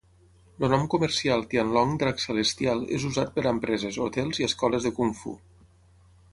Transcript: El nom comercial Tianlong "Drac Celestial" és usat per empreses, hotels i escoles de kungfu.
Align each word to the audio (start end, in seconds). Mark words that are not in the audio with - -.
El 0.67 0.69
nom 0.73 0.85
comercial 0.93 1.43
Tianlong 1.51 1.91
"Drac 2.03 2.23
Celestial" 2.25 2.83
és 2.99 3.07
usat 3.11 3.31
per 3.37 3.45
empreses, 3.53 4.01
hotels 4.07 4.43
i 4.43 4.51
escoles 4.51 4.89
de 4.89 4.97
kungfu. 5.01 5.39